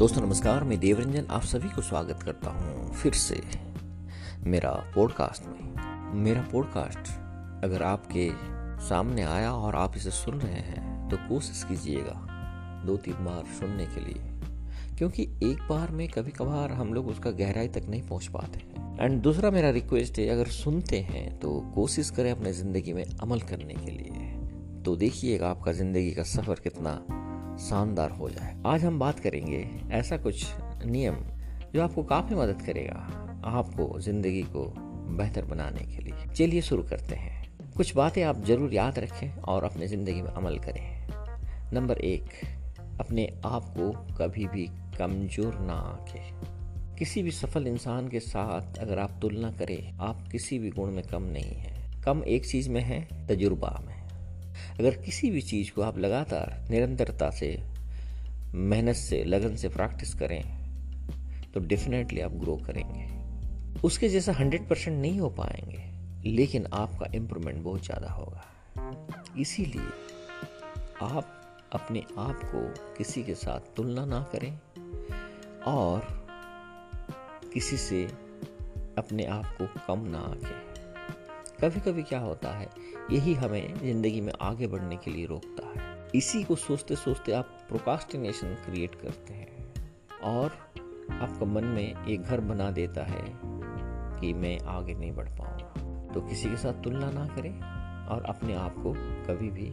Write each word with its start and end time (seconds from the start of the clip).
दोस्तों, 0.00 0.20
नमस्कार। 0.22 0.64
मैं 0.64 0.78
देवरंजन, 0.80 1.26
आप 1.30 1.42
सभी 1.42 1.68
को 1.68 1.82
स्वागत 1.82 2.22
करता 2.22 2.50
हूँ 2.50 2.92
फिर 2.92 3.12
से 3.14 3.40
मेरा 4.42 4.70
पॉडकास्ट 4.94 5.46
में। 5.46 6.14
मेरा 6.22 6.42
पॉडकास्ट 6.52 7.10
अगर 7.64 7.82
आपके 7.82 8.28
सामने 8.86 9.22
आया 9.24 9.52
और 9.52 9.76
आप 9.76 9.96
इसे 9.96 10.10
सुन 10.10 10.40
रहे 10.40 10.60
हैं 10.60 11.08
तो 11.08 11.16
कोशिश 11.28 11.62
कीजिएगा 11.64 12.14
दो 12.86 12.96
तीन 12.96 13.24
बार 13.24 13.44
सुनने 13.58 13.86
के 13.86 14.00
लिए, 14.00 14.22
क्योंकि 14.98 15.28
एक 15.42 15.68
बार 15.68 15.90
में 15.90 16.08
कभी 16.08 16.30
कभार 16.30 16.72
हम 16.72 16.94
लोग 16.94 17.08
उसका 17.08 17.30
गहराई 17.32 17.68
तक 17.68 17.88
नहीं 17.88 18.02
पहुँच 18.02 18.26
पाते 18.28 18.58
हैं। 18.58 18.98
एंड 19.00 19.20
दूसरा 19.22 19.50
मेरा 19.50 19.70
रिक्वेस्ट 19.72 20.18
है, 20.18 20.28
अगर 20.28 20.46
सुनते 20.54 21.00
हैं 21.02 21.38
तो 21.38 21.58
कोशिश 21.74 22.10
करें 22.10 22.30
अपने 22.32 22.52
ज़िंदगी 22.54 22.92
में 22.92 23.04
अमल 23.04 23.40
करने 23.50 23.74
के 23.76 23.90
लिए। 23.90 24.38
तो 24.82 24.96
देखिएगा 24.96 25.50
आपका 25.50 25.72
ज़िंदगी 25.72 26.10
का 26.10 26.22
सफ़र 26.28 26.60
कितना 26.60 27.00
शानदार 27.60 28.10
हो 28.10 28.30
जाए। 28.30 28.62
आज 28.66 28.84
हम 28.84 28.98
बात 28.98 29.20
करेंगे 29.20 29.70
ऐसा 29.92 30.16
कुछ 30.16 30.46
नियम 30.84 31.16
जो 31.74 31.82
आपको 31.82 32.02
काफ़ी 32.02 32.34
मदद 32.34 32.62
करेगा 32.62 33.42
आपको 33.44 34.00
ज़िंदगी 34.00 34.42
को 34.42 34.64
बेहतर 35.16 35.44
बनाने 35.44 35.84
के 35.86 36.02
लिए। 36.02 36.28
चलिए 36.34 36.60
शुरू 36.60 36.82
करते 36.82 37.14
हैं। 37.14 37.72
कुछ 37.76 37.94
बातें 37.96 38.22
आप 38.22 38.44
ज़रूर 38.44 38.74
याद 38.74 38.98
रखें 38.98 39.42
और 39.42 39.64
अपने 39.64 39.86
ज़िंदगी 39.86 40.22
में 40.22 40.30
अमल 40.30 40.58
करें। 40.58 41.08
नंबर 41.72 41.98
एक, 41.98 42.24
अपने 43.00 43.28
आप 43.44 43.64
को 43.64 43.90
कभी 44.16 44.46
भी 44.46 44.66
कमज़ोर 44.98 45.58
ना 45.58 45.72
आके। 45.72 46.18
किसी 46.98 47.22
भी 47.22 47.30
सफल 47.30 47.66
इंसान 47.66 48.08
के 48.08 48.20
साथ 48.20 48.78
अगर 48.78 48.98
आप 48.98 49.18
तुलना 49.22 49.50
करें, 49.50 49.98
आप 49.98 50.28
किसी 50.32 50.58
भी 50.58 50.70
गुण 50.70 50.90
में 50.90 51.04
कम 51.04 51.22
नहीं 51.22 51.56
है। 51.56 52.02
कम 52.02 52.22
एक 52.24 52.46
चीज़ 52.46 52.70
में 52.70 52.80
है, 52.80 53.26
तजुर्बा 53.28 53.78
में। 53.86 53.99
अगर 54.78 54.94
किसी 54.96 55.30
भी 55.30 55.40
चीज़ 55.42 55.72
को 55.72 55.82
आप 55.82 55.98
लगातार 55.98 56.66
निरंतरता 56.70 57.30
से, 57.30 57.48
मेहनत 58.54 58.96
से, 58.96 59.22
लगन 59.24 59.56
से 59.56 59.68
प्रैक्टिस 59.68 60.14
करें 60.14 60.42
तो 61.54 61.60
डेफिनेटली 61.60 62.20
आप 62.20 62.32
ग्रो 62.34 62.56
करेंगे। 62.56 63.08
उसके 63.84 64.08
जैसा 64.08 64.32
हंड्रेड 64.32 64.68
परसेंट 64.68 65.00
नहीं 65.02 65.20
हो 65.20 65.28
पाएँगे, 65.30 66.30
लेकिन 66.30 66.66
आपका 66.72 67.06
इम्प्रूवमेंट 67.14 67.62
बहुत 67.62 67.84
ज़्यादा 67.84 68.10
होगा। 68.10 68.44
इसीलिए 69.38 69.88
आप 71.02 71.36
अपने 71.72 72.00
आप 72.18 72.40
को 72.44 72.62
किसी 72.94 73.22
के 73.22 73.34
साथ 73.34 73.74
तुलना 73.76 74.04
ना 74.04 74.20
करें 74.32 74.52
और 75.66 76.08
किसी 77.52 77.76
से 77.76 78.02
अपने 78.98 79.24
आप 79.26 79.56
को 79.60 79.66
कम 79.86 80.06
ना 80.08 80.18
आके। 80.20 80.58
कभी 81.60 81.80
कभी 81.80 82.02
क्या 82.02 82.18
होता 82.18 82.52
है 82.52 82.68
यही 83.12 83.34
हमें 83.34 83.74
ज़िंदगी 83.74 84.20
में 84.20 84.32
आगे 84.40 84.66
बढ़ने 84.66 84.96
के 84.96 85.10
लिए 85.10 85.26
रोकता 85.26 85.66
है। 85.68 86.08
इसी 86.14 86.42
को 86.44 86.56
सोचते 86.56 86.96
सोचते 86.96 87.32
आप 87.32 87.44
प्रोकास्टिनेशन 87.68 88.54
क्रिएट 88.54 88.94
करते 88.94 89.34
हैं 89.34 89.74
और 90.24 90.52
आपका 91.12 91.46
मन 91.46 91.64
में 91.64 92.06
एक 92.06 92.22
घर 92.22 92.40
बना 92.40 92.70
देता 92.70 93.04
है 93.04 93.22
कि 94.20 94.32
मैं 94.32 94.58
आगे 94.60 94.94
नहीं 94.94 95.12
बढ़ 95.12 95.28
पाऊँगा। 95.28 96.12
तो 96.14 96.20
किसी 96.20 96.50
के 96.50 96.56
साथ 96.56 96.82
तुलना 96.82 97.10
ना 97.10 97.26
करें 97.26 97.60
और 98.06 98.24
अपने 98.24 98.54
आप 98.54 98.74
को 98.78 98.92
कभी 99.26 99.50
भी 99.50 99.72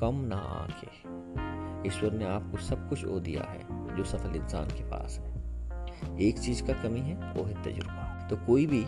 कम 0.00 0.20
ना 0.24 0.36
आके 0.36 1.88
ईश्वर 1.88 2.12
ने 2.12 2.24
आपको 2.24 2.58
सब 2.58 2.88
कुछ 2.88 3.04
ओ 3.04 3.18
दिया 3.18 3.42
है 3.42 3.96
जो 3.96 4.04
सफल 4.04 4.36
इंसान 4.36 4.68
के 4.68 4.84
पास 4.84 5.18
है। 5.18 6.18
एक 6.20 6.38
चीज़ 6.38 6.62
का 6.62 6.72
कमी 6.72 7.00
है, 7.00 7.32
वो 7.32 7.44
है 7.44 7.62
तजुर्बा। 7.62 8.28
तो 8.30 8.36
कोई 8.36 8.66
भी 8.66 8.84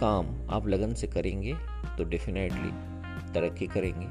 काम 0.00 0.26
आप 0.50 0.66
लगन 0.68 0.94
से 0.94 1.06
करेंगे 1.06 1.54
तो 1.98 2.04
डेफिनेटली 2.04 2.70
तरक्की 3.34 3.66
करेंगे 3.66 4.06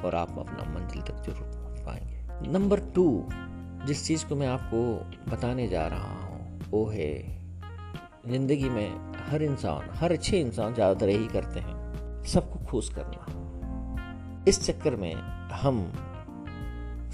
और 0.00 0.14
आप 0.14 0.38
अपना 0.38 0.64
मंजिल 0.72 1.02
तक 1.02 1.22
ज़रूर 1.24 1.46
पहुँच 1.46 1.80
पाएँगे। 1.80 2.50
नंबर 2.50 2.80
टू, 2.94 3.04
जिस 3.86 4.06
चीज़ 4.06 4.24
को 4.26 4.36
मैं 4.36 4.46
आपको 4.46 4.82
बताने 5.30 5.68
जा 5.68 5.86
रहा 5.86 6.12
हूँ, 6.14 6.70
वो 6.70 6.84
है 6.86 7.12
ज़िंदगी 8.28 8.68
में 8.68 9.14
हर 9.28 9.42
इंसान, 9.42 9.88
हर 9.94 10.12
अच्छे 10.12 10.40
इंसान 10.40 10.74
ज़्यादातर 10.74 11.08
यही 11.08 11.26
करते 11.26 11.60
हैं, 11.60 12.24
सबको 12.24 12.64
खुश 12.66 12.88
करना। 12.94 14.44
इस 14.48 14.64
चक्कर 14.66 14.96
में 14.96 15.14
हम 15.54 15.84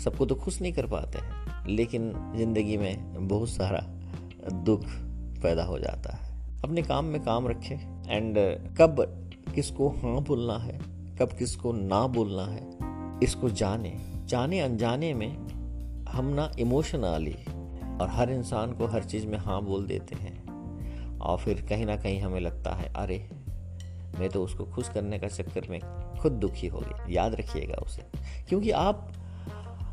सबको 0.05 0.27
तो 0.27 0.35
खुश 0.35 0.61
नहीं 0.61 0.73
कर 0.73 0.87
पाते 0.87 1.19
हैं, 1.19 1.67
लेकिन 1.67 2.13
ज़िंदगी 2.37 2.77
में 2.77 3.29
बहुत 3.29 3.49
सारा 3.49 3.81
दुख 4.65 4.85
पैदा 5.43 5.65
हो 5.65 5.79
जाता 5.79 6.15
है। 6.17 6.61
अपने 6.65 6.83
काम 6.83 7.05
में 7.05 7.21
काम 7.25 7.49
रखें 7.49 7.77
एंड 8.09 8.37
कब 8.79 9.05
किसको 9.55 9.89
हाँ 9.97 10.21
बोलना 10.23 10.57
है 10.59 10.79
कब 11.19 11.33
किसको 11.33 11.73
ना 11.73 12.07
बोलना 12.07 12.45
है, 12.45 12.71
इसको 13.23 13.51
जाने। 13.51 13.97
जाने 14.27 14.61
अनजाने 14.61 15.15
में 15.15 15.37
हम 16.05 16.27
ना 16.27 16.53
इमोशनली 16.59 17.45
और 18.01 18.09
हर 18.11 18.31
इंसान 18.31 18.73
को 18.73 18.87
हर 18.87 19.05
चीज़ 19.05 19.27
में 19.27 19.39
हाँ 19.39 19.63
बोल 19.63 19.87
देते 19.87 20.15
हैं। 20.15 20.49
और 21.19 21.39
फिर 21.39 21.63
कहीं 21.63 21.87
ना 21.87 21.97
कहीं 21.97 22.21
हमें 22.21 22.41
लगता 22.41 22.75
है, 22.75 22.95
अरे, 22.95 23.31
मैं 24.19 24.29
तो 24.29 24.45
उसको 24.45 24.65
खुश 24.65 24.89
करने 24.89 25.19
का 25.19 25.29
चक्कर 25.29 25.69
में 25.71 25.81
खुद 26.21 26.33
दुखी 26.33 26.67
हो 26.67 26.79
गया। 26.79 27.07
याद 27.11 27.35
रखिएगा 27.35 27.75
उसे। 27.75 28.03
क्योंकि 28.49 28.71
आप 28.71 29.13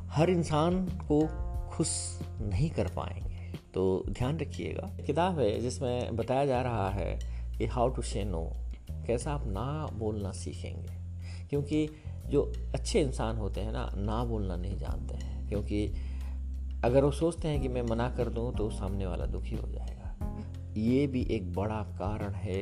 हर 0.09 0.29
इंसान 0.29 0.85
को 0.85 1.27
खुश 1.69 2.19
नहीं 2.23 2.69
कर 2.69 2.87
पाएँगे। 2.87 3.53
तो 3.73 4.03
ध्यान 4.09 4.37
रखिएगा। 4.37 4.97
किताब 5.05 5.39
है 5.39 5.61
जिसमें 5.61 6.15
बताया 6.15 6.45
जा 6.45 6.61
रहा 6.61 6.89
है 6.89 7.19
कि 7.57 7.65
हाउ 7.65 7.89
टू 7.89 8.01
शे 8.01 8.23
नो 8.23 8.51
कैसा 8.91 9.33
आप 9.33 9.47
ना 9.47 9.87
बोलना 9.93 10.31
सीखेंगे। 10.31 11.04
क्योंकि 11.55 11.87
जो 12.29 12.41
अच्छे 12.73 13.01
इंसान 13.01 13.37
होते 13.37 13.61
हैं 13.61 13.71
ना 13.71 13.89
ना 13.95 14.23
बोलना 14.23 14.55
नहीं 14.55 14.77
जानते 14.77 15.15
हैं, 15.15 15.47
क्योंकि 15.49 15.85
अगर 16.83 17.03
वो 17.03 17.11
सोचते 17.11 17.47
हैं 17.47 17.61
कि 17.61 17.67
मैं 17.67 17.81
मना 17.81 18.09
कर 18.09 18.29
दूँ 18.29 18.53
तो 18.55 18.69
सामने 18.69 19.05
वाला 19.05 19.25
दुखी 19.25 19.55
हो 19.55 19.67
जाएगा। 19.67 20.73
ये 20.77 21.05
भी 21.07 21.21
एक 21.31 21.53
बड़ा 21.53 21.81
कारण 21.99 22.33
है 22.33 22.61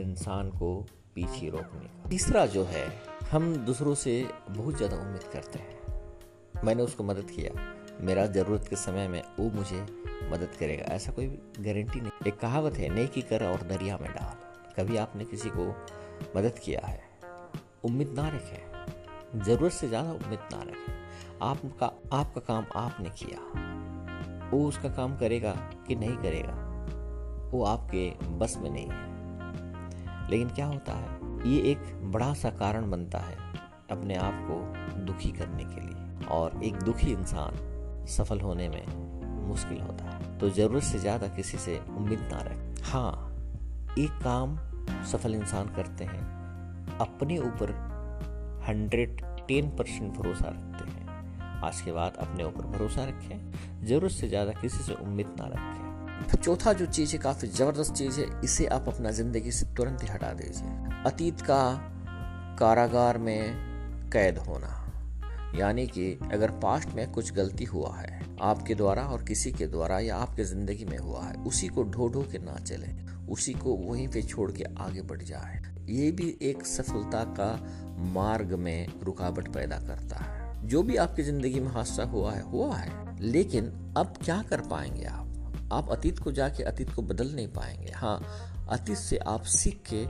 इंसान 0.00 0.50
को 0.50 0.74
पीछे 1.14 1.48
रोकने 1.48 1.86
का। 1.86 2.08
तीसरा 2.08 2.46
जो 2.46 2.64
है, 2.64 2.86
हम 3.30 3.54
दूसरों 3.56 3.94
से 3.94 4.14
बहुत 4.50 4.76
ज़्यादा 4.76 4.96
उम्मीद 4.96 5.22
करते 5.32 5.58
हैं। 5.58 6.64
मैंने 6.64 6.82
उसको 6.82 7.04
मदद 7.04 7.30
किया। 7.30 7.52
मेरा 8.00 8.26
ज़रूरत 8.26 8.68
के 8.68 8.76
समय 8.76 9.08
में 9.08 9.22
वो 9.38 9.50
मुझे 9.50 9.82
मदद 10.30 10.56
करेगा। 10.60 10.94
ऐसा 10.94 11.12
कोई 11.12 11.26
गारंटी 11.60 12.00
नहीं। 12.00 12.26
एक 12.26 12.38
कहावत 12.38 12.76
है, 12.76 12.94
नेकी 12.94 13.22
कर 13.22 13.44
और 13.44 13.62
दरिया 13.68 13.98
में 13.98 14.10
डाल। 14.10 14.36
कभी 14.76 14.96
आपने 14.96 15.24
किसी 15.24 15.48
को 15.48 15.66
मदद 16.36 16.58
किया 16.58 16.86
है? 16.86 17.11
उम्मीद 17.84 18.14
ना 18.16 18.28
रखें 18.28 19.40
ज़रूरत 19.40 19.72
से 19.72 19.88
ज़्यादा 19.88 20.12
उम्मीद 20.12 20.40
ना 20.52 20.62
रखें 20.62 20.92
आपका 21.42 21.86
आपका 22.12 22.40
काम 22.40 22.64
आपने 22.76 23.10
किया। 23.10 23.38
वो 24.50 24.66
उसका 24.68 24.88
काम 24.88 25.16
करेगा 25.16 25.52
कि 25.86 25.94
नहीं 25.94 26.16
करेगा, 26.16 26.54
वो 27.52 27.64
आपके 27.64 28.10
बस 28.38 28.56
में 28.62 28.70
नहीं 28.70 28.88
है। 28.88 30.30
लेकिन 30.30 30.48
क्या 30.48 30.66
होता 30.66 30.92
है, 30.92 31.50
ये 31.50 31.60
एक 31.70 32.10
बड़ा 32.12 32.32
सा 32.34 32.50
कारण 32.50 32.90
बनता 32.90 33.18
है 33.18 33.36
अपने 33.90 34.16
आप 34.16 34.46
को 34.50 35.04
दुखी 35.04 35.30
करने 35.30 35.64
के 35.64 35.80
लिए। 35.80 36.26
और 36.28 36.62
एक 36.64 36.74
दुखी 36.74 37.12
इंसान 37.12 38.06
सफल 38.08 38.40
होने 38.40 38.68
में 38.68 38.86
मुश्किल 39.48 39.80
होता 39.80 40.04
है। 40.04 40.38
तो 40.38 40.50
ज़रूरत 40.50 40.82
से 40.82 40.98
ज़्यादा 40.98 41.28
किसी 41.28 41.58
से 41.58 41.78
उम्मीद 41.88 42.28
ना 42.32 42.42
रखें 42.42 42.82
हाँ 42.84 43.12
एक 43.98 44.22
काम 44.24 44.56
सफल 45.12 45.34
इंसान 45.34 45.74
करते 45.74 46.04
हैं। 46.04 46.41
अपने 47.00 47.38
ऊपर 47.38 47.70
हंड्रेड 48.68 49.20
टेन 49.48 49.70
परसेंट 49.76 50.12
भरोसा 50.12 50.48
रखते 50.48 50.90
हैं। 50.90 51.60
आज 51.64 51.80
के 51.80 51.92
बाद 51.92 52.16
अपने 52.20 52.44
ऊपर 52.44 52.66
भरोसा 52.68 53.04
रखें, 53.04 53.86
ज़रूरत 53.86 54.12
से 54.12 54.28
ज़्यादा 54.28 54.52
किसी 54.52 54.82
से 54.84 54.94
उम्मीद 54.94 55.34
ना 55.40 55.46
रखें। 55.46 55.80
चौथा 56.34 56.72
जो 56.72 56.86
चीज़ 56.86 57.12
है, 57.12 57.18
काफ़ी 57.18 57.48
ज़बरदस्त 57.48 57.94
चीज़ 57.94 58.20
है, 58.20 58.26
इसे 58.44 58.66
आप 58.66 58.88
अपना 58.88 59.10
ज़िंदगी 59.10 59.52
से 59.52 59.66
तुरंत 59.76 60.02
ही 60.02 60.08
हटा 60.08 60.32
दीजिए। 60.32 61.02
अतीत 61.06 61.40
का 61.40 61.62
कारागार 62.58 63.18
में 63.18 64.10
कैद 64.12 64.38
होना, 64.38 64.78
यानी 65.56 65.86
कि 65.86 66.12
अगर 66.32 66.50
पास्ट 66.60 66.94
में 66.94 67.10
कुछ 67.12 67.32
गलती 67.32 67.64
हुआ 67.64 67.94
है, 67.96 68.20
आपके 68.42 68.74
द्वारा 68.74 69.02
और 69.04 69.24
किसी 69.24 69.52
के 69.52 69.66
द्वारा 69.66 69.98
या 69.98 70.16
आपके 70.16 70.44
ज़िंदगी 70.44 70.84
में 70.84 70.98
हुआ 70.98 71.24
है, 71.24 71.34
उसी 71.44 71.68
को 71.68 71.82
ढो 71.84 72.08
ढो 72.08 72.22
के 72.22 72.38
ना 72.38 72.56
चले, 72.56 72.92
उसी 73.28 73.52
को 73.54 73.74
वहीं 73.78 74.08
पे 74.08 74.22
छोड़ 74.22 74.50
के 74.52 74.64
आगे 74.78 75.02
बढ़ 75.02 75.22
जाए। 75.22 75.60
ये 75.88 76.10
भी 76.10 76.36
एक 76.42 76.66
सफलता 76.66 77.22
का 77.38 77.52
मार्ग 78.12 78.52
में 78.54 78.86
रुकावट 79.02 79.48
पैदा 79.48 79.78
करता 79.78 80.16
है। 80.16 80.68
जो 80.68 80.82
भी 80.82 80.96
आपकी 80.96 81.22
ज़िंदगी 81.22 81.60
में 81.60 81.68
हादसा 81.68 82.04
हुआ 82.04 82.32
है 82.32 82.42
हुआ 82.42 82.76
है। 82.76 83.20
लेकिन 83.22 83.72
अब 83.96 84.14
क्या 84.24 84.42
कर 84.42 84.60
पाएँगे 84.60 85.04
आप? 85.04 85.68
आप 85.72 85.90
अतीत 85.90 86.18
को 86.18 86.32
जाके 86.32 86.62
अतीत 86.62 86.90
को 86.90 87.02
बदल 87.02 87.34
नहीं 87.34 87.48
पाएँगे। 87.48 87.92
हाँ 87.92 88.20
अतीत 88.70 88.96
से 88.96 89.16
आप 89.16 89.42
सीख 89.42 89.82
के 89.92 90.04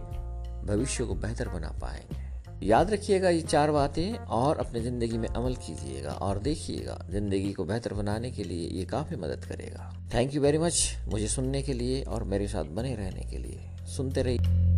भविष्य 0.66 1.04
को 1.04 1.14
बेहतर 1.14 1.48
बना 1.48 1.68
पाएँगे। 1.82 2.66
याद 2.66 2.90
रखिएगा 2.90 3.28
ये 3.28 3.40
चार 3.40 3.70
बातें 3.70 4.12
और 4.14 4.58
अपने 4.58 4.80
ज़िंदगी 4.80 5.18
में 5.18 5.28
अमल 5.28 5.54
कीजिएगा 5.56 6.10
और 6.10 6.38
देखिएगा, 6.38 6.98
ज़िंदगी 7.10 7.52
को 7.52 7.64
बेहतर 7.64 7.94
बनाने 7.94 8.30
के 8.30 8.44
लिए 8.44 8.68
ये 8.68 8.84
काफ़ी 8.84 9.16
मदद 9.16 9.44
करेगा। 9.44 9.92
थैंक 10.14 10.34
यू 10.34 10.42
वेरी 10.42 10.58
मच 10.58 10.96
मुझे 11.08 11.28
सुनने 11.28 11.62
के 11.62 11.72
लिए 11.72 12.02
और 12.02 12.24
मेरे 12.24 12.48
साथ 12.48 12.64
बने 12.64 12.94
रहने 12.94 13.30
के 13.30 13.38
लिए। 13.38 13.68
सुनते 13.86 14.22
रहिए। 14.22 14.71